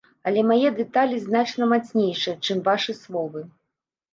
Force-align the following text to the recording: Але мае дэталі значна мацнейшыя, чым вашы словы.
Але 0.29 0.41
мае 0.51 0.69
дэталі 0.79 1.19
значна 1.27 1.63
мацнейшыя, 1.73 2.35
чым 2.49 2.65
вашы 2.69 2.97
словы. 3.03 3.49